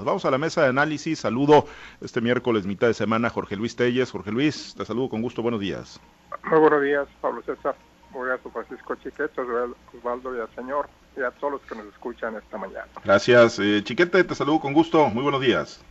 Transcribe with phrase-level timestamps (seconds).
[0.00, 1.20] Vamos a la mesa de análisis.
[1.20, 1.66] Saludo
[2.00, 4.10] este miércoles, mitad de semana, Jorge Luis Telles.
[4.10, 5.42] Jorge Luis, te saludo con gusto.
[5.42, 6.00] Buenos días.
[6.50, 7.76] Muy buenos días, Pablo César.
[8.10, 12.36] Muy a Francisco Chiquete, Osvaldo y al señor y a todos los que nos escuchan
[12.36, 12.86] esta mañana.
[13.04, 13.58] Gracias.
[13.58, 15.08] Eh, Chiquete, te saludo con gusto.
[15.08, 15.82] Muy buenos días.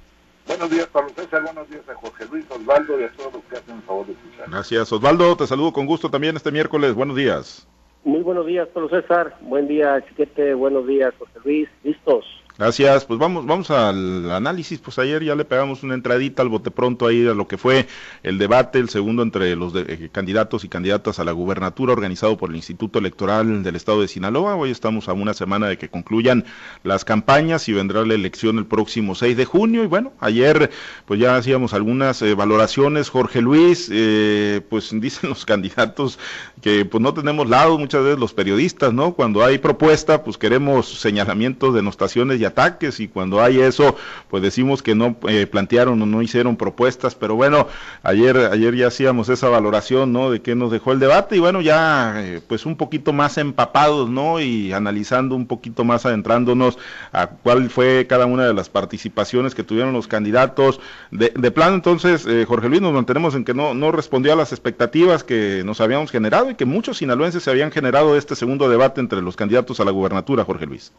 [0.47, 1.43] Buenos días, Pablo César.
[1.43, 4.13] Buenos días a Jorge Luis, Osvaldo y a todos los que hacen el favor de
[4.13, 4.49] escuchar.
[4.49, 5.35] Gracias, Osvaldo.
[5.35, 6.93] Te saludo con gusto también este miércoles.
[6.93, 7.67] Buenos días.
[8.03, 9.37] Muy buenos días, Pablo César.
[9.41, 10.53] Buen día, Chiquete.
[10.55, 11.69] Buenos días, Jorge Luis.
[11.83, 12.25] ¿Listos?
[12.61, 16.69] Gracias, pues vamos, vamos al análisis, pues ayer ya le pegamos una entradita al bote
[16.69, 17.87] pronto ahí a lo que fue
[18.21, 22.51] el debate, el segundo entre los eh, candidatos y candidatas a la gubernatura organizado por
[22.51, 24.55] el Instituto Electoral del Estado de Sinaloa.
[24.57, 26.45] Hoy estamos a una semana de que concluyan
[26.83, 29.83] las campañas y vendrá la elección el próximo 6 de junio.
[29.83, 30.69] Y bueno, ayer
[31.07, 33.09] pues ya hacíamos algunas eh, valoraciones.
[33.09, 36.19] Jorge Luis, eh, pues dicen los candidatos
[36.61, 39.15] que pues no tenemos lado muchas veces los periodistas, ¿no?
[39.15, 43.95] Cuando hay propuesta, pues queremos señalamientos, denostaciones y ataques y cuando hay eso,
[44.29, 47.67] pues decimos que no eh, plantearon o no hicieron propuestas, pero bueno,
[48.03, 50.31] ayer ayer ya hacíamos esa valoración, ¿no?
[50.31, 54.09] De qué nos dejó el debate y bueno, ya eh, pues un poquito más empapados,
[54.09, 54.39] ¿no?
[54.39, 56.77] Y analizando un poquito más adentrándonos
[57.11, 60.79] a cuál fue cada una de las participaciones que tuvieron los candidatos.
[61.11, 64.35] De, de plano, entonces, eh, Jorge Luis, nos mantenemos en que no, no respondió a
[64.35, 68.69] las expectativas que nos habíamos generado y que muchos sinaloenses se habían generado este segundo
[68.69, 70.91] debate entre los candidatos a la gubernatura, Jorge Luis.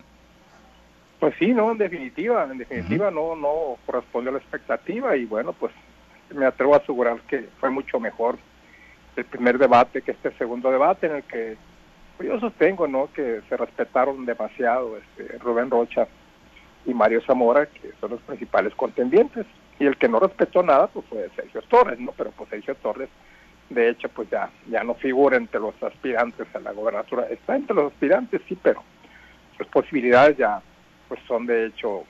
[1.23, 5.53] Pues sí, no, en definitiva, en definitiva no, no correspondió a la expectativa y bueno,
[5.53, 5.73] pues
[6.35, 8.39] me atrevo a asegurar que fue mucho mejor
[9.15, 11.57] el primer debate que este segundo debate en el que
[12.17, 13.09] pues yo sostengo, ¿no?
[13.13, 16.09] Que se respetaron demasiado este, Rubén Rocha
[16.87, 19.47] y Mario Zamora, que son los principales contendientes,
[19.79, 22.11] y el que no respetó nada pues fue Sergio Torres, ¿no?
[22.17, 23.11] Pero pues Sergio Torres,
[23.71, 27.77] de hecho, pues ya, ya no figura entre los aspirantes a la gobernatura, está entre
[27.77, 28.83] los aspirantes, sí, pero
[29.57, 30.61] sus posibilidades ya
[31.13, 32.05] pues son de hecho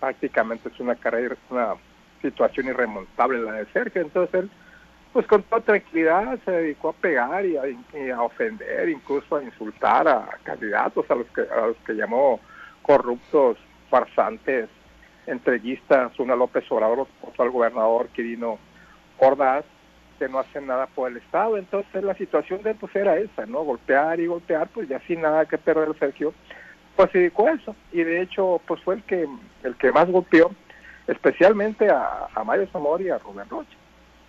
[0.00, 1.74] prácticamente es una carrera, una
[2.20, 4.50] situación irremontable la de Sergio, entonces él
[5.12, 10.28] pues con toda tranquilidad se dedicó a pegar y a, ofender, incluso a insultar a
[10.42, 12.40] candidatos a los que a los que llamó
[12.82, 13.56] corruptos,
[13.88, 14.68] farsantes,
[15.28, 18.58] entreguistas, una López Obrador, otro al gobernador Quirino
[19.18, 19.64] Ordaz,
[20.18, 21.56] que no hacen nada por el Estado.
[21.56, 23.62] Entonces la situación de él pues era esa, ¿no?
[23.62, 26.34] Golpear y golpear, pues ya sin nada que perder Sergio,
[26.96, 27.74] pues se dedicó a eso.
[27.92, 29.28] Y de hecho pues fue el que
[29.62, 30.50] el que más golpeó
[31.06, 33.76] especialmente a, Mario Zamora y a Rubén Rocha.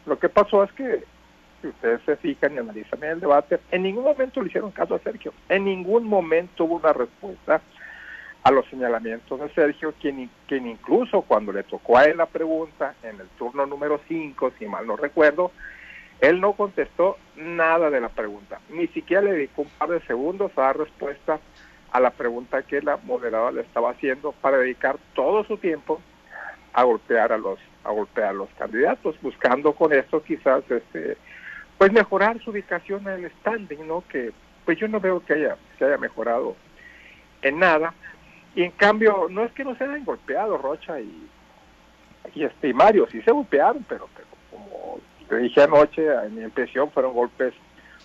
[0.06, 1.04] Lo que pasó es que
[1.62, 5.00] si ustedes se fijan y analizan el debate, en ningún momento le hicieron caso a
[5.00, 7.62] Sergio, en ningún momento hubo una respuesta
[8.44, 12.96] a los señalamientos de Sergio, quien, quien incluso cuando le tocó a él la pregunta
[13.04, 15.52] en el turno número 5, si mal no recuerdo,
[16.20, 20.52] él no contestó nada de la pregunta, ni siquiera le dedicó un par de segundos
[20.56, 21.40] a dar respuesta
[21.92, 26.02] a la pregunta que la moderadora le estaba haciendo para dedicar todo su tiempo
[26.74, 31.18] a golpear a los a golpear a los candidatos buscando con esto quizás este
[31.78, 34.32] pues mejorar su ubicación en el standing no que
[34.66, 36.56] pues yo no veo que haya que haya mejorado
[37.42, 37.94] en nada.
[38.54, 41.28] Y en cambio no es que no se hayan golpeado Rocha y
[42.36, 46.92] y este Mario sí se golpearon pero, pero como te dije anoche en mi impresión
[46.92, 47.54] fueron golpes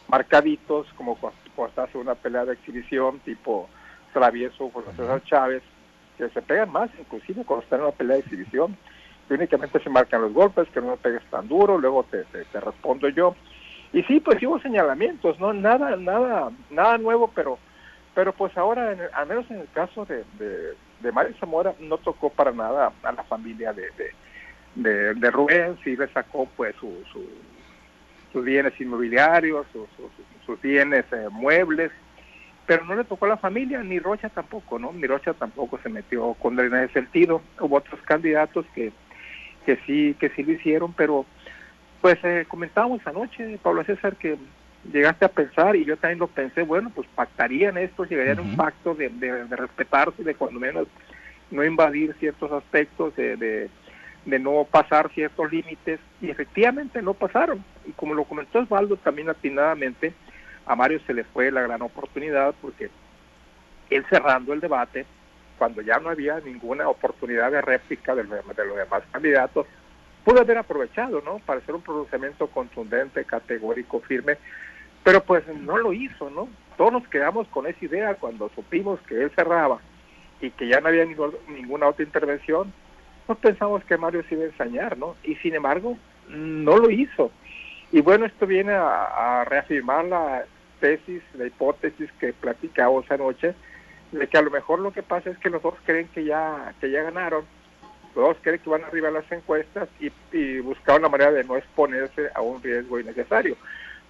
[0.09, 3.69] marcaditos como cuando hace una pelea de exhibición tipo
[4.17, 5.63] travieso con César Chávez,
[6.17, 8.75] que se pegan más, inclusive cuando están en una pelea de exhibición,
[9.29, 12.61] que únicamente se marcan los golpes, que no me pegues tan duro, luego te, te,
[12.61, 13.37] respondo yo.
[13.93, 17.59] Y sí, pues hubo señalamientos, no nada, nada, nada nuevo, pero,
[18.15, 22.31] pero pues ahora, en al menos en el caso de, de, Mario Zamora, no tocó
[22.31, 23.91] para nada a la familia de,
[24.77, 26.91] de, de, Rubén, sí le sacó pues su,
[28.33, 29.67] sus bienes inmobiliarios,
[30.47, 31.93] sus bienes eh, muebles,
[32.67, 34.93] pero no le tocó a la familia, ni Rocha tampoco, ¿no?
[34.93, 37.41] Ni Rocha tampoco se metió con él en ese sentido.
[37.61, 38.93] Hubo otros candidatos que,
[39.65, 41.25] que sí, que sí lo hicieron, pero
[42.01, 44.37] pues eh, comentábamos anoche, Pablo César, que
[44.93, 48.57] llegaste a pensar, y yo también lo pensé, bueno, pues pactarían esto, llegarían a un
[48.57, 50.87] pacto de, de, de, respetarse, de cuando menos
[51.51, 53.71] no invadir ciertos aspectos, de, de,
[54.25, 57.65] de no pasar ciertos límites, y efectivamente no pasaron.
[57.87, 60.13] Y como lo comentó Osvaldo también atinadamente,
[60.67, 62.91] a Mario se le fue la gran oportunidad porque
[63.91, 65.07] él cerrando el debate,
[65.59, 69.67] cuando ya no había ninguna oportunidad de réplica de, de los demás candidatos,
[70.25, 71.39] pudo haber aprovechado, ¿no?
[71.39, 74.37] Para hacer un pronunciamiento contundente, categórico, firme,
[75.05, 76.49] pero pues no lo hizo, ¿no?
[76.77, 79.79] Todos nos quedamos con esa idea cuando supimos que él cerraba
[80.41, 82.73] y que ya no había ninguna otra intervención,
[83.27, 85.15] pues pensamos que Mario se iba a ensañar, ¿no?
[85.23, 85.97] Y sin embargo,
[86.29, 87.31] no lo hizo.
[87.93, 90.45] Y bueno, esto viene a, a reafirmar la,
[90.81, 93.55] tesis, la hipótesis que platicamos anoche,
[94.13, 96.75] de que a lo mejor lo que pasa es que los dos creen que ya,
[96.81, 97.45] que ya ganaron
[98.17, 101.57] dos creen que van arriba en las encuestas y, y buscar una manera de no
[101.57, 103.57] exponerse a un riesgo innecesario.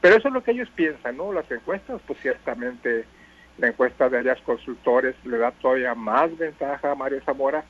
[0.01, 1.33] Pero eso es lo que ellos piensan, ¿no?
[1.33, 3.05] Las encuestas, pues ciertamente
[3.59, 7.65] la encuesta de Arias Consultores le da todavía más ventaja a Mario Zamora,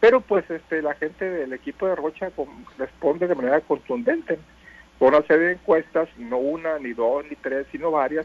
[0.00, 2.30] pero pues este la gente del equipo de Rocha
[2.78, 4.38] responde de manera contundente
[4.98, 8.24] con una serie de encuestas, no una, ni dos, ni tres, sino varias,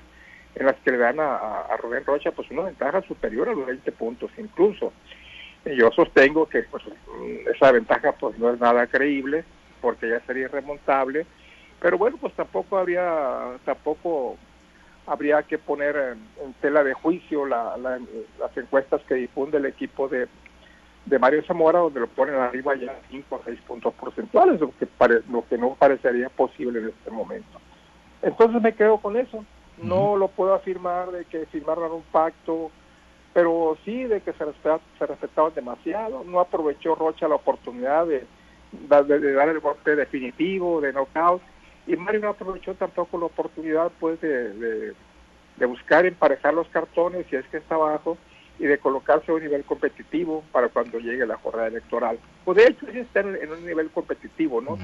[0.59, 3.92] en las que le dan a, Rubén Rocha pues una ventaja superior a los 20
[3.92, 4.92] puntos incluso.
[5.65, 6.83] Y yo sostengo que pues
[7.54, 9.44] esa ventaja pues no es nada creíble,
[9.81, 11.25] porque ya sería irremontable,
[11.80, 14.38] pero bueno, pues tampoco habría, tampoco
[15.06, 20.27] habría que poner en, tela de juicio la, las encuestas que difunde el equipo de,
[21.06, 24.86] de Mario Zamora, donde lo ponen arriba ya 5 o 6 puntos porcentuales, lo que,
[24.86, 27.60] pare, lo que no parecería posible en este momento.
[28.21, 29.45] Entonces me quedo con eso.
[29.81, 32.71] No lo puedo afirmar de que firmaron un pacto,
[33.33, 36.24] pero sí de que se, respetaban, se respetaban demasiado.
[36.24, 38.25] No aprovechó Rocha la oportunidad de,
[38.71, 41.41] de, de dar el golpe definitivo, de knockout
[41.88, 44.94] y Mario no aprovechó tampoco la oportunidad pues de,
[45.56, 48.18] de, buscar emparejar los cartones si es que está abajo
[48.59, 52.19] y de colocarse a un nivel competitivo para cuando llegue la jornada electoral.
[52.44, 54.77] Pues de hecho sí está en, un nivel competitivo, ¿no?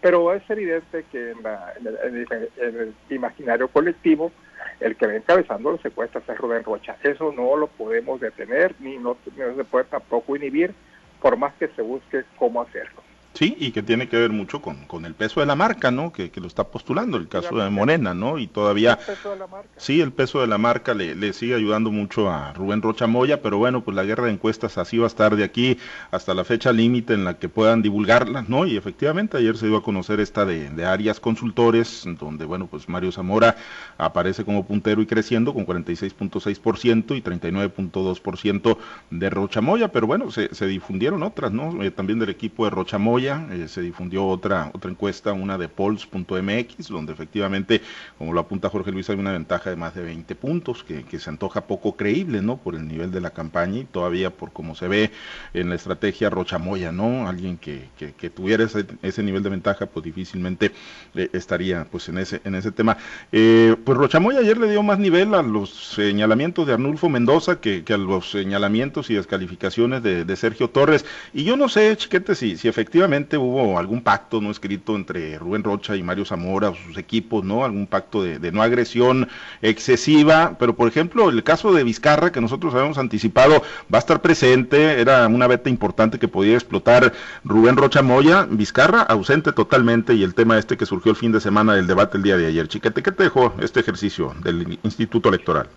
[0.00, 2.26] Pero es evidente que en,
[2.60, 4.32] el, imaginario colectivo
[4.80, 6.96] el que va encabezando los secuestros es Rubén Rocha.
[7.02, 10.72] Eso no lo podemos detener ni no, no se puede tampoco inhibir
[11.20, 13.02] por más que se busque cómo hacerlo.
[13.38, 16.12] Sí, y que tiene que ver mucho con, con el peso de la marca, ¿no?
[16.12, 18.36] Que, que, lo está postulando, el caso de Morena, ¿no?
[18.36, 18.94] Y todavía...
[18.94, 19.68] El peso de la marca.
[19.76, 23.40] Sí, el peso de la marca le, le, sigue ayudando mucho a Rubén Rocha Moya,
[23.40, 25.78] pero bueno, pues la guerra de encuestas así va a estar de aquí
[26.10, 28.66] hasta la fecha límite en la que puedan divulgarlas, ¿no?
[28.66, 32.88] Y efectivamente ayer se dio a conocer esta de, de Arias Consultores, donde, bueno, pues
[32.88, 33.54] Mario Zamora
[33.98, 38.78] aparece como puntero y creciendo con 46.6% y 39.2%
[39.12, 41.84] de Rocha Moya, pero bueno, se, se difundieron otras, ¿no?
[41.84, 45.68] Eh, también del equipo de Rocha Moya eh, se difundió otra, otra encuesta, una de
[45.68, 47.82] polls.mx, donde efectivamente,
[48.16, 51.18] como lo apunta Jorge Luis, hay una ventaja de más de 20 puntos, que, que,
[51.18, 52.56] se antoja poco creíble, ¿no?
[52.56, 55.10] Por el nivel de la campaña y todavía por como se ve
[55.54, 57.28] en la estrategia Rochamoya, ¿no?
[57.28, 60.72] Alguien que, que, tuviera ese, ese, nivel de ventaja, pues difícilmente
[61.14, 62.96] eh, estaría pues en ese, en ese tema.
[63.32, 67.84] Eh, pues Rochamoya ayer le dio más nivel a los señalamientos de Arnulfo Mendoza que,
[67.88, 71.04] a los señalamientos y descalificaciones de, de Sergio Torres.
[71.32, 75.64] Y yo no sé, chiquete, si, si efectivamente hubo algún pacto no escrito entre Rubén
[75.64, 77.64] Rocha y Mario Zamora o sus equipos, ¿no?
[77.64, 79.28] Algún pacto de, de, no agresión
[79.62, 83.62] excesiva, pero por ejemplo, el caso de Vizcarra, que nosotros habíamos anticipado,
[83.92, 87.12] va a estar presente, era una beta importante que podía explotar
[87.44, 91.40] Rubén Rocha Moya, Vizcarra ausente totalmente y el tema este que surgió el fin de
[91.40, 92.68] semana del debate el día de ayer.
[92.68, 95.68] Chiquete, ¿qué te dejó este ejercicio del Instituto Electoral?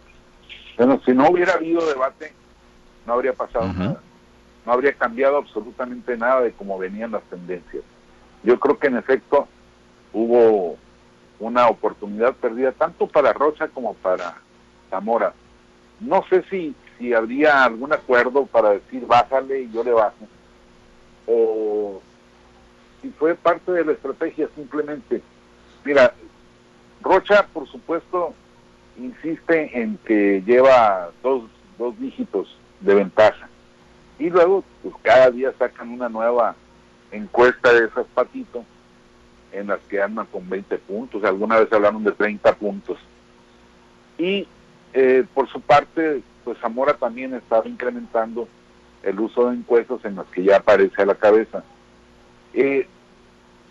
[0.77, 2.33] Bueno, si no hubiera habido debate,
[3.05, 3.77] no habría pasado uh -huh.
[3.77, 4.01] nada
[4.65, 7.83] no habría cambiado absolutamente nada de cómo venían las tendencias.
[8.43, 9.47] Yo creo que en efecto
[10.13, 10.77] hubo
[11.39, 14.35] una oportunidad perdida tanto para Rocha como para
[14.89, 15.33] Zamora.
[15.99, 20.27] No sé si, si habría algún acuerdo para decir bájale y yo le bajo,
[21.27, 22.01] o
[23.01, 25.21] si fue parte de la estrategia simplemente.
[25.83, 26.13] Mira,
[27.01, 28.33] Rocha, por supuesto,
[28.97, 31.43] insiste en que lleva dos,
[31.79, 33.50] dos dígitos de ventaja
[34.21, 36.55] y luego pues cada día sacan una nueva
[37.11, 38.63] encuesta de esas patitos
[39.51, 42.99] en las que andan con 20 puntos, alguna vez hablaron de 30 puntos.
[44.19, 44.47] Y
[44.93, 48.47] eh, por su parte, pues Zamora también estaba incrementando
[49.01, 51.63] el uso de encuestas en las que ya aparece a la cabeza.
[52.53, 52.87] Eh,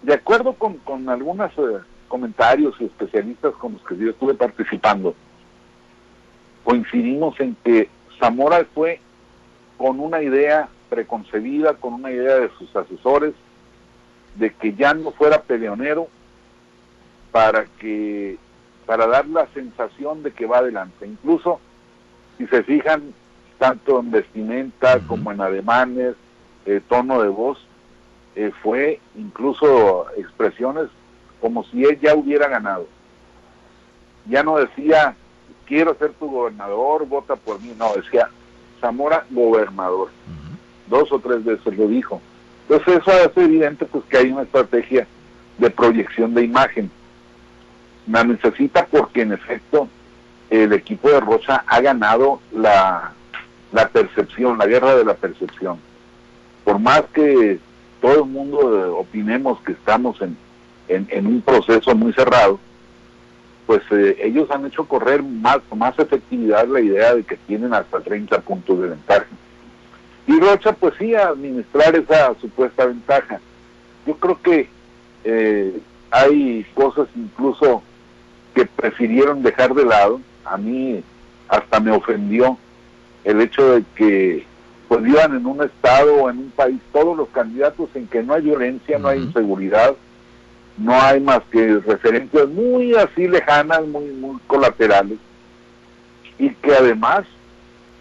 [0.03, 1.79] de acuerdo con, con algunos eh,
[2.09, 5.15] comentarios y especialistas con los que yo estuve participando,
[6.65, 7.89] coincidimos en que
[8.19, 9.01] Zamora fue
[9.81, 13.33] con una idea preconcebida, con una idea de sus asesores,
[14.35, 16.09] de que ya no fuera peleonero
[17.33, 18.37] para que
[18.85, 21.07] para dar la sensación de que va adelante.
[21.07, 21.61] Incluso
[22.37, 23.15] si se fijan
[23.59, 26.15] tanto en vestimenta como en ademanes,
[26.67, 27.59] eh, tono de voz,
[28.37, 30.89] eh, fue incluso expresiones
[31.41, 32.87] como si él ya hubiera ganado.
[34.27, 35.17] Ya no decía
[35.65, 38.29] quiero ser tu gobernador, vota por mí, no, decía
[38.81, 40.09] Zamora gobernador.
[40.09, 40.57] Uh -huh.
[40.89, 42.21] Dos o tres veces lo dijo.
[42.69, 45.07] Entonces eso hace evidente pues que hay una estrategia
[45.59, 46.91] de proyección de imagen.
[48.07, 49.89] La necesita porque en efecto
[50.49, 53.13] el equipo de Rocha ha ganado la,
[53.73, 55.79] la percepción, la guerra de la percepción.
[56.65, 57.59] Por más que
[58.01, 60.37] todo el mundo opinemos que estamos en,
[60.89, 62.59] en, en un proceso muy cerrado,
[63.71, 68.01] pues eh, ellos han hecho correr más, más efectividad la idea de que tienen hasta
[68.01, 69.27] 30 puntos de ventaja.
[70.27, 73.39] y Rocha pues sí administrar esa supuesta ventaja.
[74.05, 74.69] Yo creo que
[75.23, 75.79] eh,
[76.11, 77.85] hay cosas incluso
[78.57, 80.21] que prefirieron dejar de lado.
[80.45, 81.05] A mí
[81.47, 82.59] hasta me ofendió
[83.23, 84.47] el hecho de que
[84.89, 88.35] pues vivan en un estado o en un país todos los candidatos en que no
[88.35, 89.95] hay violencia, no hay inseguridad,
[90.81, 95.19] no hay más que referencias muy así lejanas, muy muy colaterales
[96.39, 97.27] y que además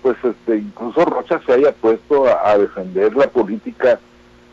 [0.01, 3.99] pues este incluso Rocha se haya puesto a, defender la política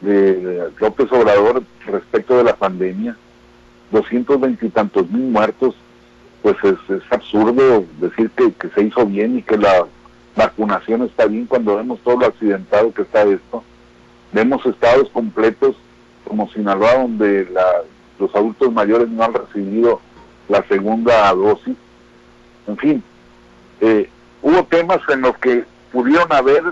[0.00, 3.16] de López Obrador respecto de la pandemia,
[3.92, 5.76] 220 y tantos mil muertos,
[6.42, 9.86] pues es, es absurdo decir que, que, se hizo bien y que la
[10.34, 13.62] vacunación está bien cuando vemos todo lo accidentado que está esto.
[14.32, 15.76] Vemos estados completos
[16.24, 17.64] como Sinaloa donde la,
[18.18, 20.00] los adultos mayores no han recibido
[20.48, 21.76] la segunda dosis.
[22.66, 23.02] En fin,
[23.80, 24.08] eh,
[24.42, 26.62] hubo temas en los que pudieron haber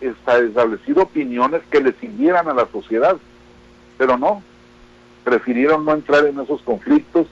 [0.00, 3.16] establecido opiniones que le sirvieran a la sociedad,
[3.98, 4.42] pero no,
[5.24, 7.26] prefirieron no entrar en esos conflictos,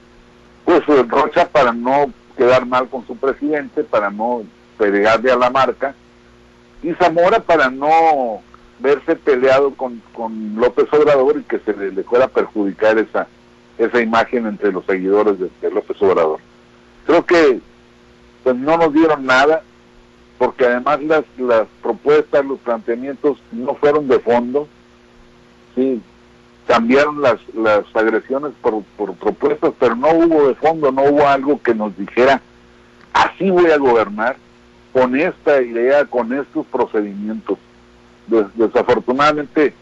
[0.64, 4.42] pues Rocha para no quedar mal con su presidente, para no
[4.78, 5.94] pegarle a la marca,
[6.82, 8.42] y Zamora para no
[8.80, 13.26] verse peleado con, con López Obrador y que se le, le fuera a perjudicar esa,
[13.78, 16.40] esa imagen entre los seguidores de López Obrador.
[17.06, 17.60] Creo que
[18.42, 19.62] pues no nos dieron nada,
[20.38, 24.68] porque además las, las propuestas, los planteamientos no fueron de fondo,
[25.74, 26.00] sí,
[26.66, 31.60] cambiaron las, las agresiones por, por propuestas, pero no hubo de fondo, no hubo algo
[31.62, 32.40] que nos dijera,
[33.12, 34.36] así voy a gobernar,
[34.92, 37.58] con esta idea, con estos procedimientos.
[38.54, 39.74] Desafortunadamente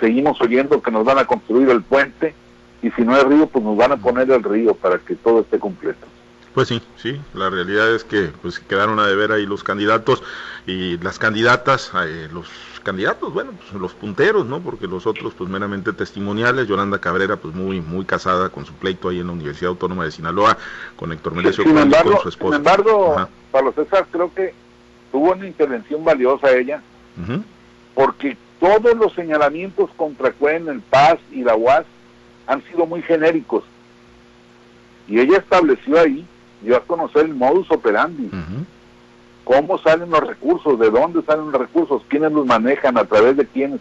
[0.00, 2.34] seguimos oyendo que nos van a construir el puente
[2.82, 5.40] y si no hay río, pues nos van a poner el río para que todo
[5.40, 6.06] esté completo.
[6.54, 10.22] Pues sí, sí, la realidad es que pues quedaron a deber ahí los candidatos
[10.66, 12.48] y las candidatas, eh, los
[12.82, 14.60] candidatos, bueno, pues los punteros, ¿no?
[14.60, 19.10] Porque los otros pues meramente testimoniales, Yolanda Cabrera pues muy muy casada con su pleito
[19.10, 20.56] ahí en la Universidad Autónoma de Sinaloa
[20.96, 22.56] con Héctor Melesio embargo, con su esposa.
[22.56, 24.54] Sin embargo, Pablo César creo que
[25.12, 26.80] tuvo una intervención valiosa ella,
[27.94, 31.84] porque todos los señalamientos contra Cuen, el Paz y la UAS
[32.46, 33.64] han sido muy genéricos.
[35.08, 36.26] Y ella estableció ahí
[36.62, 38.30] dio a conocer el modus operandi.
[39.44, 43.46] Cómo salen los recursos, de dónde salen los recursos, quiénes los manejan, a través de
[43.46, 43.80] quiénes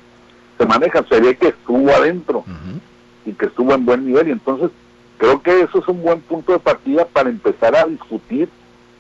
[0.58, 1.08] se manejan.
[1.08, 2.44] Se ve que estuvo adentro
[3.26, 4.28] y que estuvo en buen nivel.
[4.28, 4.70] Y entonces
[5.18, 8.50] creo que eso es un buen punto de partida para empezar a discutir,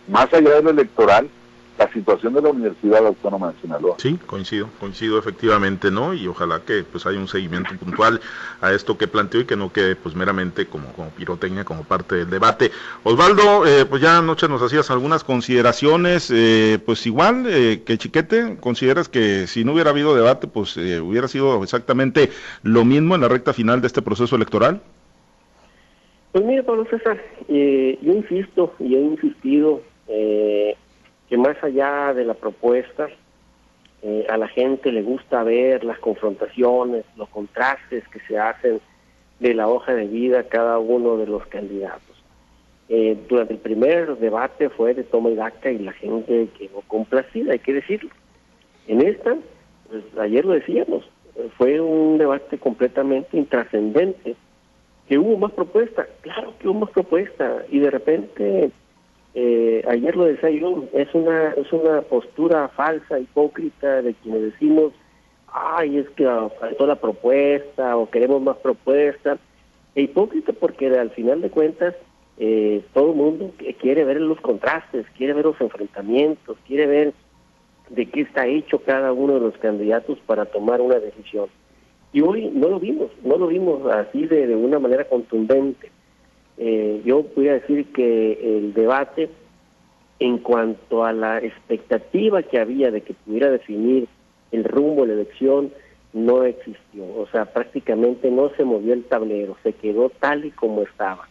[0.07, 1.29] más allá de lo electoral,
[1.77, 3.95] la situación de la Universidad Autónoma de Sinaloa.
[3.97, 6.13] Sí, coincido, coincido efectivamente, ¿no?
[6.13, 8.21] Y ojalá que pues haya un seguimiento puntual
[8.61, 12.15] a esto que planteó y que no quede pues meramente como, como pirotecnia, como parte
[12.15, 12.71] del debate.
[13.03, 18.57] Osvaldo, eh, pues ya anoche nos hacías algunas consideraciones, eh, pues igual eh, que Chiquete,
[18.59, 22.29] ¿consideras que si no hubiera habido debate, pues hubiera sido exactamente
[22.63, 24.81] lo mismo en la recta final de este proceso electoral?
[26.31, 30.75] Pues mire, Pablo César, yo insisto y he insistido eh,
[31.29, 33.09] que más allá de la propuesta,
[34.01, 38.79] eh, a la gente le gusta ver las confrontaciones, los contrastes que se hacen
[39.39, 42.15] de la hoja de vida cada uno de los candidatos.
[42.87, 47.53] Eh, durante el primer debate fue de toma y daca y la gente quedó complacida,
[47.53, 48.11] hay que decirlo.
[48.87, 49.35] En esta,
[49.89, 51.09] pues, ayer lo decíamos,
[51.57, 54.35] fue un debate completamente intrascendente,
[55.07, 58.71] que hubo más propuestas, claro que hubo más propuestas, y de repente
[59.37, 64.93] eh, ayer lo decía yo, es una, es una postura falsa, hipócrita de quienes decimos,
[65.51, 66.25] ay, es que
[66.57, 69.37] faltó la propuesta o queremos más propuestas.
[69.93, 71.95] E hipócrita porque al final de cuentas
[72.37, 77.13] eh, todo el mundo quiere ver los contrastes, quiere ver los enfrentamientos, quiere ver
[77.89, 81.47] de qué está hecho cada uno de los candidatos para tomar una decisión.
[82.13, 85.91] Y hoy no lo vimos, no lo vimos así de, de una manera contundente.
[86.57, 89.29] Eh, yo voy a decir que el debate
[90.19, 94.07] en cuanto a la expectativa que había de que pudiera definir
[94.51, 95.71] el rumbo de la elección
[96.13, 100.83] no existió, o sea, prácticamente no se movió el tablero, se quedó tal y como
[100.83, 101.27] estaba.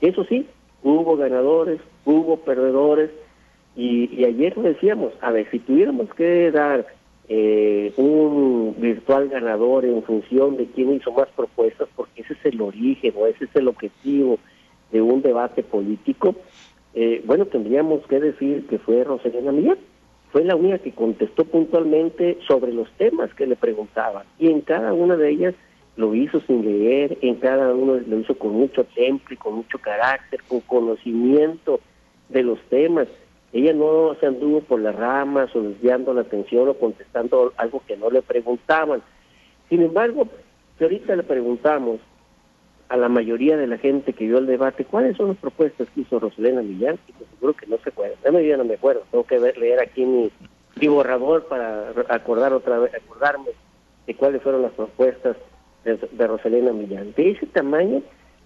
[0.00, 0.46] Eso sí,
[0.84, 3.10] hubo ganadores, hubo perdedores,
[3.74, 6.86] y, ayer lo decíamos, a ver, si tuviéramos que dar
[7.28, 12.60] eh, un virtual ganador en función de quién hizo más propuestas, porque ese es el
[12.60, 14.38] origen o ese es el objetivo
[14.90, 16.34] de un debate político,
[16.94, 19.78] eh, bueno, tendríamos que decir que fue Rosalina Millán.
[20.32, 24.24] Fue la única que contestó puntualmente sobre los temas que le preguntaban.
[24.38, 25.54] Y en cada una de ellas
[25.96, 30.40] lo hizo sin leer, en cada uno lo hizo con mucho temple, con mucho carácter,
[30.46, 31.80] con conocimiento
[32.28, 33.08] de los temas.
[33.52, 37.96] ella no se anduvo por las ramas o desviando la atención o contestando algo que
[37.96, 39.02] no le preguntaban.
[39.68, 40.28] Sin embargo,
[40.76, 42.00] si ahorita le preguntamos
[42.88, 46.00] a la mayoría de la gente que vio el debate cuáles son las propuestas que
[46.00, 48.18] hizo Rosalena Millán, y seguro que no se acuerdan.
[48.24, 50.30] La mayoría no me acuerdo, tengo que ver, leer aquí mi,
[50.88, 53.50] borrador para acordar otra vez, acordarme
[54.06, 55.36] de cuáles fueron las propuestas
[55.84, 57.12] de, de Rosalena Millán.
[57.14, 58.02] De ese tamaño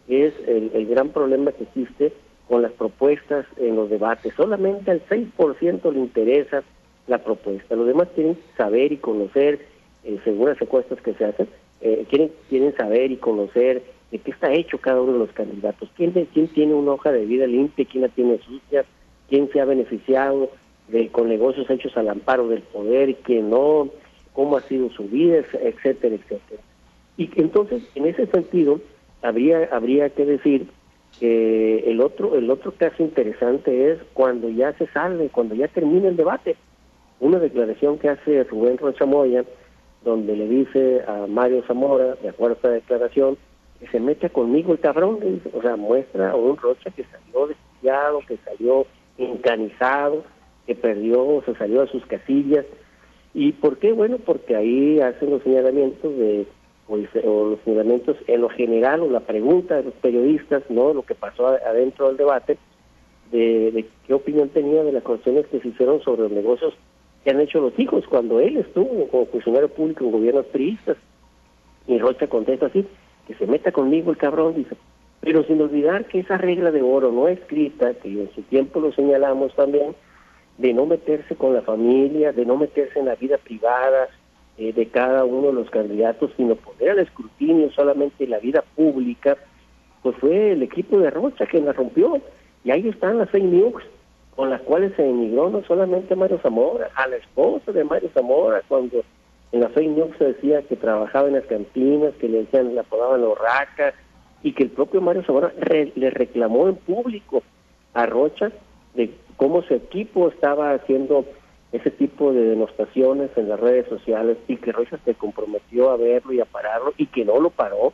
[0.09, 2.13] es el, el gran problema que existe
[2.49, 4.35] con las propuestas en los debates.
[4.35, 6.63] Solamente al 6% le interesa
[7.07, 7.77] la propuesta.
[7.77, 9.67] Los demás quieren saber y conocer,
[10.05, 11.49] eh, según las encuestas que se hacen,
[11.81, 13.83] eh, quieren, quieren saber y conocer
[14.13, 15.89] de qué está hecho cada uno de los candidatos.
[15.97, 17.87] ¿Quién, quién tiene una hoja de vida limpia?
[17.91, 18.85] ¿Quién la tiene sucia?
[19.29, 20.51] ¿Quién se ha beneficiado
[20.89, 23.17] de, con negocios hechos al amparo del poder?
[23.25, 23.89] ¿Quién no?
[24.35, 25.39] ¿Cómo ha sido su vida?
[25.39, 26.63] Etcétera, etcétera.
[27.17, 28.81] Y entonces, en ese sentido,
[29.23, 30.67] habría, habría que decir
[31.21, 36.17] el otro, el otro caso interesante es cuando ya se sale, cuando ya termina el
[36.17, 36.57] debate.
[37.21, 39.45] Una declaración que hace Rubén Rocha Moya,
[40.05, 43.39] donde le dice a Mario Zamora, de acuerdo a esta declaración,
[43.91, 45.19] se meta conmigo el cabrón,
[45.53, 48.87] o sea, muestra a un Rocha que salió desviado, que salió
[49.19, 50.25] encanizado,
[50.67, 52.65] que perdió, se salió a sus casillas.
[53.35, 53.93] ¿Y por qué?
[53.93, 56.47] Bueno, porque ahí hacen los señalamientos de
[56.89, 56.97] o,
[57.51, 61.47] los fundamentos en lo general o la pregunta de los periodistas, no lo que pasó
[61.49, 62.59] adentro del debate,
[63.31, 66.75] de, qué opinión tenía de las cuestiones que se hicieron sobre los negocios
[67.25, 70.97] que han hecho los hijos cuando él estuvo como funcionario público en gobiernos priistas.
[71.87, 72.87] Y Rocha contesta así,
[73.27, 74.77] que se meta conmigo el cabrón, dice,
[75.21, 78.93] pero sin olvidar que esa regla de oro no escrita, que en su tiempo lo
[78.93, 79.95] señalamos también,
[80.59, 84.09] de no meterse con la familia, de no meterse en la vida privada,
[84.59, 89.39] eh, de cada uno de los candidatos, sino poner al escrutinio solamente la vida pública,
[90.03, 92.21] pues fue el equipo de Rocha quien la rompió.
[92.65, 93.83] Y ahí están las fake news
[94.37, 98.63] con las cuales se emigró no solamente Mario Zamora, a la esposa de Mario Zamora,
[98.69, 99.03] cuando
[99.53, 102.81] en la fake news se decía que trabajaba en las cantinas, que le decían, le
[102.81, 103.95] apodaban raca,
[104.43, 105.53] y que el propio Mario Zamora
[105.95, 107.43] le reclamó en público
[107.95, 108.51] a Rocha
[108.95, 111.25] de cómo su equipo estaba haciendo
[111.71, 116.33] ese tipo de denostaciones en las redes sociales y que Rocha se comprometió a verlo
[116.33, 117.93] y a pararlo y que no lo paró,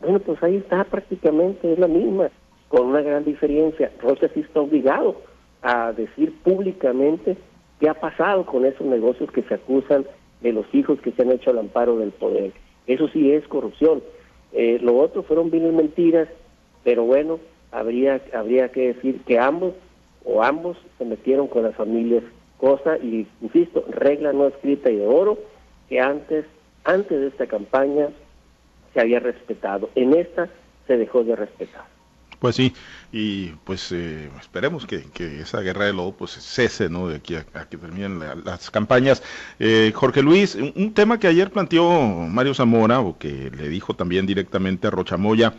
[0.00, 2.30] bueno, pues ahí está prácticamente, es la misma,
[2.68, 3.90] con una gran diferencia.
[4.00, 5.20] Rocha sí está obligado
[5.60, 7.36] a decir públicamente
[7.78, 10.06] qué ha pasado con esos negocios que se acusan
[10.40, 12.52] de los hijos que se han hecho al amparo del poder.
[12.86, 14.02] Eso sí es corrupción.
[14.52, 16.28] Eh, lo otro fueron viles mentiras,
[16.82, 17.38] pero bueno,
[17.70, 19.74] habría, habría que decir que ambos
[20.24, 22.24] o ambos se metieron con las familias
[22.60, 25.38] cosa, y insisto, regla no escrita y de oro,
[25.88, 26.44] que antes,
[26.84, 28.08] antes de esta campaña
[28.92, 29.88] se había respetado.
[29.94, 30.48] En esta
[30.86, 31.84] se dejó de respetar.
[32.40, 32.72] Pues sí,
[33.12, 35.04] y pues eh, esperemos que,
[35.40, 37.06] esa guerra de lobo pues cese, ¿no?
[37.06, 39.22] De aquí a, que terminen las campañas.
[39.58, 41.90] Eh, Jorge Luis, un, tema que ayer planteó
[42.28, 45.52] Mario Zamora, o que le dijo también directamente a Rochamoya,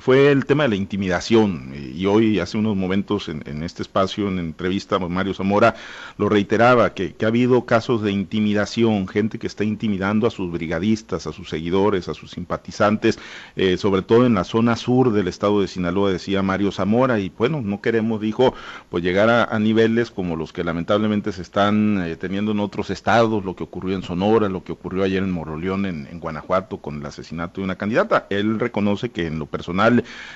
[0.00, 1.74] fue el tema de la intimidación.
[1.94, 5.74] Y hoy, hace unos momentos, en, este espacio, en entrevista, Mario Zamora
[6.16, 11.26] lo reiteraba, que, ha habido casos de intimidación, gente que está intimidando a sus brigadistas,
[11.26, 13.18] a sus seguidores, a sus simpatizantes,
[13.56, 17.18] eh, sobre todo en la zona sur del estado de Sinaloa, decía Mario Zamora.
[17.18, 18.54] Y bueno, no queremos, dijo,
[18.90, 23.44] pues llegar a, niveles como los que lamentablemente se están eh, teniendo en otros estados,
[23.44, 27.00] lo que ocurrió en Sonora, lo que ocurrió ayer en Moroleón, en, en Guanajuato, con
[27.00, 28.26] el asesinato de una candidata.
[28.30, 29.87] Él reconoce que en lo personal,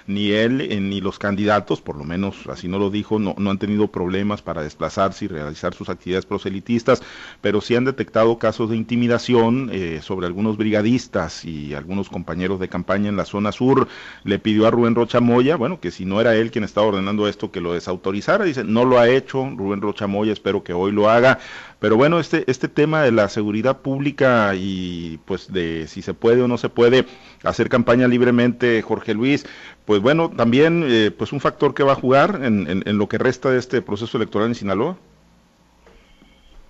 [0.07, 3.59] ni él eh, ni los candidatos, por lo menos así no lo dijo, no, han
[3.59, 7.03] tenido problemas para desplazarse y realizar sus actividades proselitistas,
[7.41, 12.69] pero sí han detectado casos de intimidación eh, sobre algunos brigadistas y algunos compañeros de
[12.69, 13.89] campaña en la zona sur.
[14.25, 17.29] Le pidió a Rubén Rocha Moya, bueno, que si no era él quien estaba ordenando
[17.29, 18.45] esto, que lo desautorizara.
[18.45, 21.39] Dice, no lo ha hecho Rubén Rocha Moya, espero que hoy lo haga.
[21.79, 26.41] Pero bueno, este, este tema de la seguridad pública y pues de si se puede
[26.41, 27.07] o no se puede
[27.43, 29.42] hacer campaña libremente, Jorge Luis,
[29.85, 33.19] pues bueno, también eh, pues un factor que va a jugar en, en, lo que
[33.19, 34.97] resta de este proceso electoral en Sinaloa.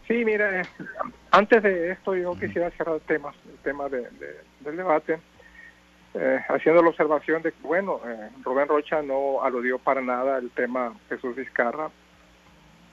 [0.08, 0.62] Sí, mire,
[1.30, 4.06] antes de esto yo quisiera cerrar el tema, el tema de,
[4.60, 5.18] del debate,
[6.14, 10.50] eh, haciendo la observación de que, bueno, eh, Rubén Rocha no aludió para nada el
[10.50, 11.90] tema Jesús Vizcarra,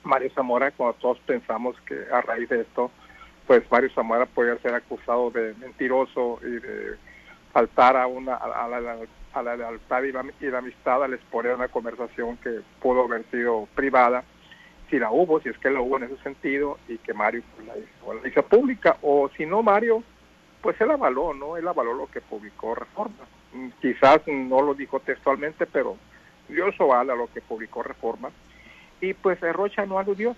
[0.04, 2.90] Mario Zamora, cuando todos pensamos que a raíz de esto,
[3.46, 6.96] pues Mario Zamora podría ser acusado de mentiroso y de
[7.52, 8.96] faltar a una a, la,
[9.32, 10.20] a la lealtad y la,
[10.58, 14.24] amistad al exponer una conversación que pudo haber sido privada,
[14.88, 17.68] si la hubo, si es que la hubo en ese sentido, y que Mario pues,
[18.22, 20.02] la, hizo, pública, o si no Mario,
[20.60, 21.56] pues él avaló, ¿no?
[21.56, 23.24] Él avaló lo que publicó Reforma.
[23.80, 25.96] Quizás no lo dijo textualmente, pero
[26.48, 28.30] dio su aval a lo que publicó Reforma
[29.00, 30.36] y pues Rocha no aludió.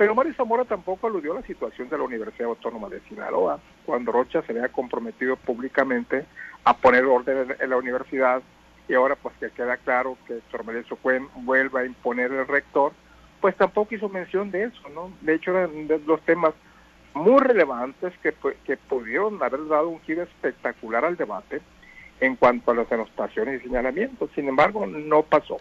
[0.00, 4.12] Pero Mario Zamora tampoco aludió a la situación de la Universidad Autónoma de Sinaloa, cuando
[4.12, 6.24] Rocha se había comprometido públicamente
[6.64, 8.40] a poner orden en la universidad
[8.88, 10.98] y ahora pues que queda claro que Héctor Merezo
[11.34, 12.94] vuelva a imponer el rector,
[13.42, 15.12] pues tampoco hizo mención de eso, ¿no?
[15.20, 16.54] De hecho eran de los temas
[17.12, 18.32] muy relevantes que,
[18.64, 21.60] que pudieron haber dado un giro espectacular al debate
[22.20, 24.30] en cuanto a las denostaciones y señalamientos.
[24.34, 25.58] Sin embargo, no pasó.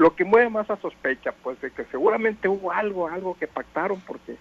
[0.00, 4.00] Lo que mueve más a sospecha, pues, de que seguramente hubo algo, algo que pactaron
[4.00, 4.34] porque,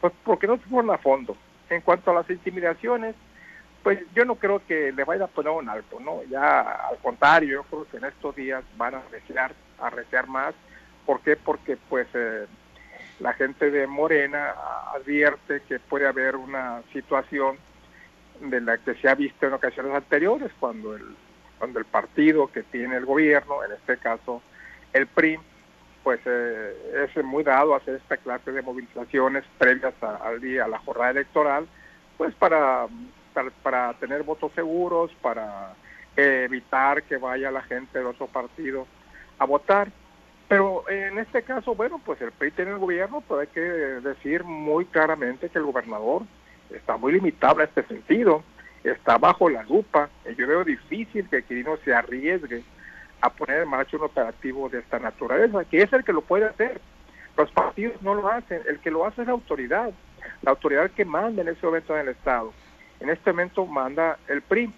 [0.00, 1.36] pues, porque no se fueron a fondo.
[1.70, 3.14] En cuanto a las intimidaciones,
[3.84, 6.24] pues yo no creo que le vaya a poner un alto, ¿no?
[6.24, 10.52] Ya al contrario, yo creo que en estos días van a arreciar, a más.
[11.06, 11.36] ¿Por qué?
[11.36, 12.46] Porque, pues, eh,
[13.20, 14.52] la gente de Morena
[14.96, 17.56] advierte que puede haber una situación
[18.40, 21.04] de la que se ha visto en ocasiones anteriores cuando el
[21.56, 24.42] cuando el partido que tiene el gobierno, en este caso
[24.98, 25.38] el PRI,
[26.02, 30.78] pues eh, es muy dado hacer esta clase de movilizaciones previas al día, a la
[30.78, 31.66] jornada electoral,
[32.16, 32.86] pues para,
[33.62, 35.74] para, tener votos seguros, para
[36.16, 38.86] evitar que vaya la gente de otro partido
[39.38, 39.88] a votar.
[40.48, 44.44] Pero en este caso, bueno, pues el PRI tiene el gobierno, pero hay que decir
[44.44, 46.22] muy claramente que el gobernador
[46.70, 48.42] está muy limitado en este sentido,
[48.82, 50.08] está bajo la lupa.
[50.36, 52.64] Yo veo difícil que Quirino se arriesgue
[53.20, 56.46] a poner en marcha un operativo de esta naturaleza, que es el que lo puede
[56.46, 56.80] hacer.
[57.36, 59.92] Los partidos no lo hacen, el que lo hace es la autoridad,
[60.42, 62.52] la autoridad que manda en ese momento en el Estado.
[63.00, 64.72] En este momento manda el PRI,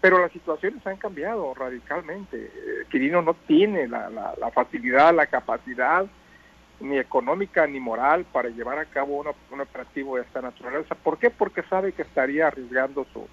[0.00, 2.36] pero las situaciones han cambiado radicalmente.
[2.36, 6.06] Eh, Quirino no tiene la, la, facilidad, la capacidad,
[6.80, 10.94] ni económica ni moral para llevar a cabo un operativo de esta naturaleza.
[10.94, 11.30] ¿Por qué?
[11.30, 13.28] Porque sabe que estaría arriesgando su,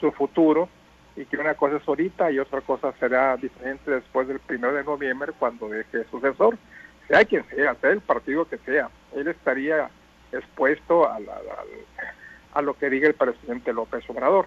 [0.00, 0.68] su futuro
[1.16, 4.84] y que una cosa es ahorita y otra cosa será diferente después del primero de
[4.84, 6.58] noviembre cuando deje sucesor,
[7.08, 8.90] sea quien sea, sea el partido que sea.
[9.14, 9.88] Él estaría
[10.30, 11.18] expuesto a,
[12.52, 14.46] a, lo que diga el presidente López Obrador.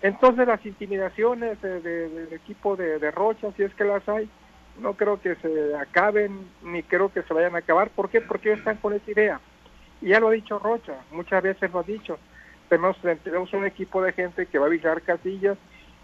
[0.00, 4.28] Entonces las intimidaciones del equipo de, de Rocha, si es que las hay,
[4.80, 7.90] no creo que se acaben ni creo que se vayan a acabar.
[7.90, 8.20] ¿Por qué?
[8.20, 9.40] Porque ellos están con esa idea.
[10.00, 12.18] Y ya lo ha dicho Rocha, muchas veces lo ha dicho.
[12.68, 15.56] Tenemos, tenemos un equipo de gente que va a vigilar casillas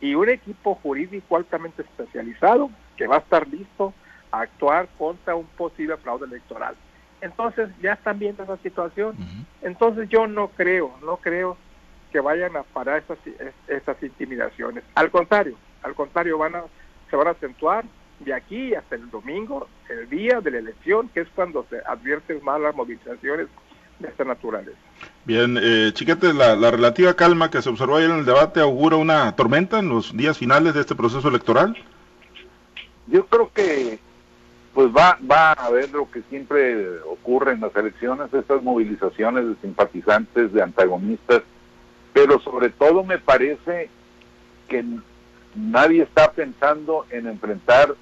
[0.03, 3.95] y un equipo jurídico altamente especializado que va a estar listo
[4.33, 6.75] a actuar contra un posible fraude electoral.
[7.21, 9.17] Entonces ya están viendo esa situación.
[9.63, 11.57] Entonces yo no creo, no creo
[12.11, 13.19] que vayan a parar esas,
[13.69, 14.83] esas intimidaciones.
[14.97, 16.65] Al contrario, al contrario, van a,
[17.09, 17.85] se van a acentuar
[18.19, 22.43] de aquí hasta el domingo, el día de la elección, que es cuando se advierten
[22.43, 23.47] más las movilizaciones
[24.03, 24.75] de estas naturales.
[25.25, 28.97] Bien, eh, Chiquete, la, la, relativa calma que se observó ayer en el debate augura
[28.97, 31.77] una tormenta en los días finales de este proceso electoral.
[33.07, 33.99] Yo creo que
[34.75, 39.57] pues va, va a haber lo que siempre ocurre en las elecciones, estas movilizaciones de
[39.61, 41.43] simpatizantes, de antagonistas,
[42.13, 43.91] pero sobre todo me parece
[44.69, 44.85] que
[45.55, 47.95] nadie está pensando en enfrentar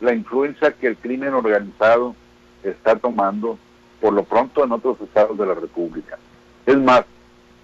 [0.00, 2.16] la influencia que el crimen organizado
[2.64, 3.58] está tomando
[4.00, 6.18] por lo pronto en otros estados de la República.
[6.66, 7.04] Es más,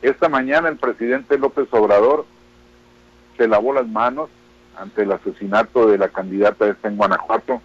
[0.03, 2.27] esta mañana el presidente López Obrador
[3.37, 4.29] se lavó las manos
[4.77, 7.61] ante el asesinato de la candidata esta en Guanajuato.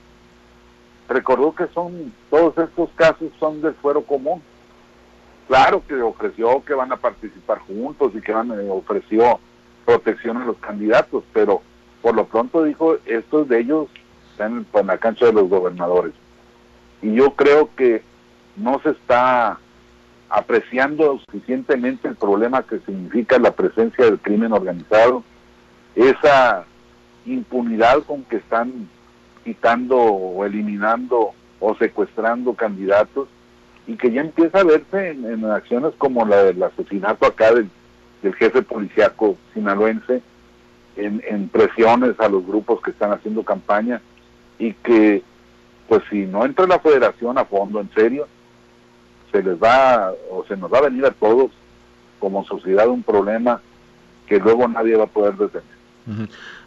[1.09, 4.41] Recordó que son todos estos casos son del fuero común.
[5.47, 9.39] Claro que ofreció que van a participar juntos y que van, eh, ofreció
[9.85, 11.61] protección a los candidatos, pero
[12.01, 13.87] por lo pronto dijo, estos de ellos
[14.31, 16.13] están en la cancha de los gobernadores.
[17.01, 18.03] Y yo creo que
[18.55, 19.59] no se está
[20.29, 25.23] apreciando suficientemente el problema que significa la presencia del crimen organizado,
[25.95, 26.65] esa
[27.25, 28.87] impunidad con que están
[29.43, 33.27] quitando o eliminando o secuestrando candidatos
[33.87, 37.69] y que ya empieza a verse en, acciones como la del asesinato acá del,
[38.35, 40.21] jefe policiaco sinaloense,
[40.95, 43.99] en, presiones a los grupos que están haciendo campaña
[44.59, 45.23] y que,
[45.89, 48.27] pues si no entra la federación a fondo, en serio,
[49.31, 51.51] se les va o se nos va a venir a todos
[52.19, 53.61] como sociedad un problema
[54.27, 55.81] que luego nadie va a poder detener.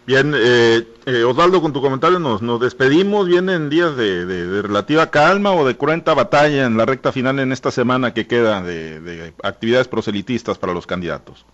[0.07, 3.27] Bien, eh, eh, Osvaldo, con tu comentario nos, nos despedimos.
[3.27, 7.53] ¿Vienen días de, de, relativa calma o de cruenta batalla en la recta final en
[7.53, 11.47] esta semana que queda de actividades proselitistas para los candidatos?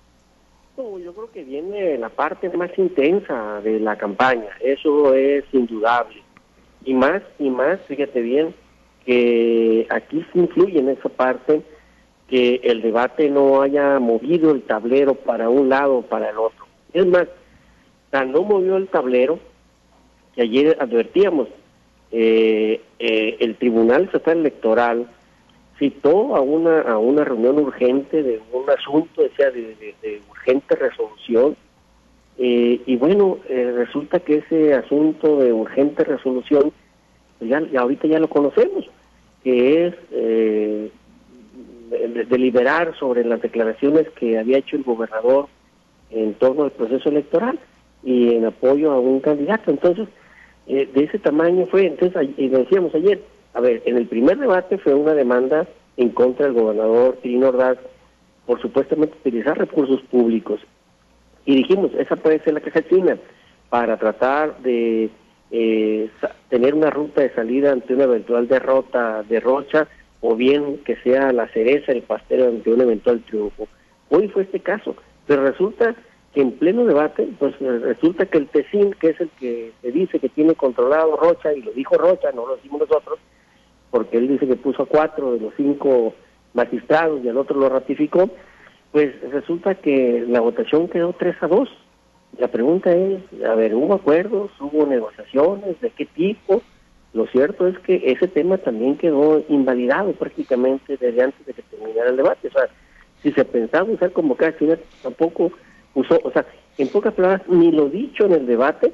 [1.10, 6.22] yo creo que viene la parte más intensa de la campaña, eso es indudable.
[6.84, 8.54] Y más, y más, fíjate bien,
[9.10, 11.62] que aquí se influye en esa parte
[12.28, 16.64] que el debate no haya movido el tablero para un lado o para el otro.
[16.92, 17.26] Es más,
[18.12, 19.40] no movió el tablero,
[20.36, 21.48] que ayer advertíamos,
[22.12, 25.08] eh, eh, el Tribunal Estatal Electoral
[25.76, 31.56] citó a una, a una reunión urgente de un asunto, decía, de, urgente resolución,
[32.38, 36.72] eh, y bueno, resulta que ese asunto de urgente resolución,
[37.40, 38.88] pues ya, ahorita ya lo conocemos,
[39.42, 39.94] que es
[42.28, 45.48] deliberar sobre las declaraciones que había hecho el gobernador
[46.10, 47.58] en torno al proceso electoral
[48.02, 49.70] y en apoyo a un candidato.
[49.70, 50.08] Entonces,
[50.66, 53.22] eh, de ese tamaño fue, entonces, y decíamos ayer,
[53.54, 57.78] a ver, en el primer debate fue una demanda en contra del gobernador Trino Ordaz
[58.46, 60.60] por supuestamente utilizar recursos públicos.
[61.44, 63.18] Y dijimos, esa puede ser la caja china
[63.68, 65.10] para tratar de
[65.50, 66.10] eh,
[66.48, 69.88] tener una ruta de salida ante una eventual derrota de Rocha
[70.20, 73.68] o bien que sea la cereza el pastel ante un eventual triunfo.
[74.10, 75.94] Hoy fue este caso, pero resulta
[76.34, 79.90] que en pleno debate, pues eh, resulta que el TECIN, que es el que se
[79.90, 83.18] dice que tiene controlado Rocha, y lo dijo Rocha, no lo decimos nosotros,
[83.90, 86.14] porque él dice que puso a cuatro de los cinco
[86.54, 88.30] magistrados y el otro lo ratificó,
[88.92, 91.68] pues resulta que la votación quedó 3 a 2.
[92.38, 94.50] La pregunta es, a ver, ¿hubo acuerdos?
[94.60, 95.80] ¿Hubo negociaciones?
[95.80, 96.62] ¿De qué tipo?
[97.12, 102.10] Lo cierto es que ese tema también quedó invalidado prácticamente desde antes de que terminara
[102.10, 102.48] el debate.
[102.48, 102.68] O sea,
[103.22, 105.50] si se pensaba usar convocaciones, tampoco
[105.94, 106.46] usó, o sea,
[106.78, 108.92] en pocas palabras, ni lo dicho en el debate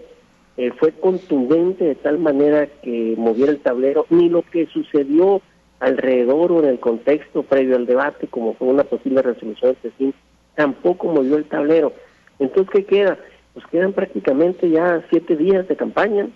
[0.56, 5.42] eh, fue contundente de tal manera que moviera el tablero, ni lo que sucedió
[5.80, 10.14] alrededor o en el contexto previo al debate, como fue una posible resolución de fin,
[10.54, 11.92] tampoco movió el tablero.
[12.38, 13.18] Entonces, ¿qué queda?
[13.54, 16.28] Pues quedan prácticamente ya siete días de campaña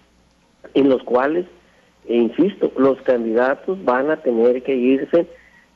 [0.74, 1.46] en los cuales,
[2.06, 5.26] e insisto, los candidatos van a tener que irse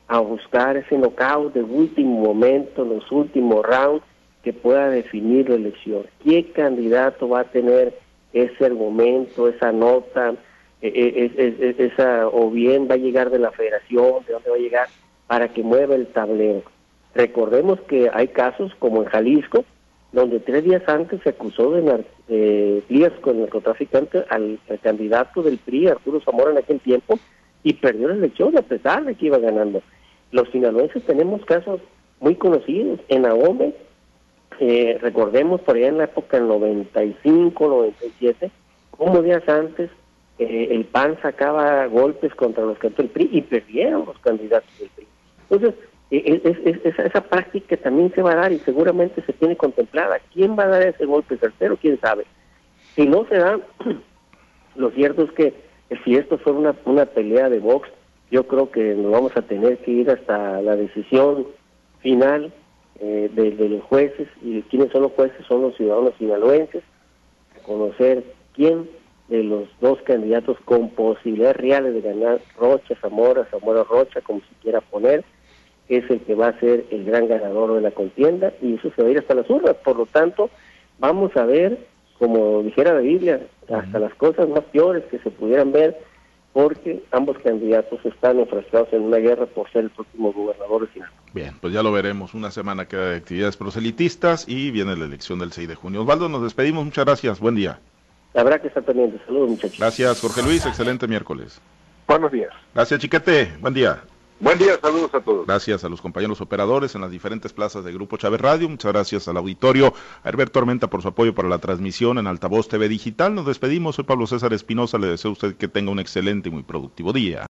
[0.08, 4.04] a buscar ese knockout de último momento, los últimos rounds,
[4.42, 6.02] que pueda definir la elección.
[6.22, 7.94] ¿Qué candidato va a tener
[8.34, 10.34] ese argumento, esa nota,
[10.82, 14.60] e, e, esa o bien va a llegar de la federación, de dónde va a
[14.60, 14.88] llegar,
[15.26, 16.62] para que mueva el tablero?
[17.14, 19.64] Recordemos que hay casos como en Jalisco,
[20.14, 25.88] donde tres días antes se acusó de, de con el narcotraficante al, candidato del PRI,
[25.88, 27.18] Arturo Zamora, en aquel tiempo,
[27.64, 29.82] y perdió la elección a pesar de que iba ganando.
[30.30, 31.80] Los sinaloenses tenemos casos
[32.20, 33.00] muy conocidos.
[33.08, 33.74] En Ahome
[34.60, 38.50] eh, recordemos por allá en la época del 95, 97,
[38.92, 39.90] como días antes
[40.38, 44.90] eh, el PAN sacaba golpes contra los candidatos del PRI y perdieron los candidatos del
[44.90, 45.06] PRI.
[45.50, 45.74] Entonces,
[46.10, 46.40] eh,
[46.84, 50.20] esa, práctica también se va a dar y seguramente se tiene contemplada.
[50.32, 51.76] ¿Quién va a dar ese golpe tercero?
[51.76, 52.24] ¿Quién sabe?
[52.94, 53.58] Si no se da,
[54.76, 55.54] lo cierto es que
[56.04, 57.88] si esto fue una, una pelea de box,
[58.30, 61.46] yo creo que nos vamos a tener que ir hasta la decisión
[62.00, 62.52] final
[63.00, 66.82] eh, de, los jueces y quiénes son los jueces son los ciudadanos sinaloenses,
[67.64, 68.88] conocer quién
[69.28, 74.54] de los dos candidatos con posibilidades reales de ganar Rocha, Zamora, Zamora Rocha, como se
[74.62, 75.24] quiera poner,
[75.88, 79.02] es el que va a ser el gran ganador de la contienda y eso se
[79.02, 79.74] va a ir hasta las urnas.
[79.84, 80.50] Por lo tanto,
[80.98, 81.78] vamos a ver,
[82.18, 85.98] como dijera la Biblia, hasta las cosas más peores que se pudieran ver
[86.54, 91.16] porque ambos candidatos están enfrascados en una guerra por ser el próximo gobernador de Sinaloa.
[91.32, 92.32] Bien, pues ya lo veremos.
[92.32, 96.02] Una semana queda de actividades proselitistas y viene la elección del 6 de junio.
[96.02, 96.84] Osvaldo, nos despedimos.
[96.84, 97.40] Muchas gracias.
[97.40, 97.80] Buen día.
[98.34, 99.18] Habrá que estar pendiente.
[99.26, 99.78] Saludos, muchachos.
[99.78, 100.64] Gracias, Jorge Luis.
[100.64, 101.60] Excelente miércoles.
[102.06, 102.50] Buenos días.
[102.72, 103.52] Gracias, Chiquete.
[103.60, 104.02] Buen día.
[104.44, 105.46] Buen día, saludos a todos.
[105.46, 108.68] Gracias a los compañeros operadores en las diferentes plazas de Grupo Chávez Radio.
[108.68, 112.68] Muchas gracias al auditorio, a Herbert Tormenta por su apoyo para la transmisión en Altavoz
[112.68, 113.34] TV Digital.
[113.34, 113.96] Nos despedimos.
[113.96, 114.98] Soy Pablo César Espinosa.
[114.98, 117.42] Le deseo a usted que tenga un excelente y muy productivo día.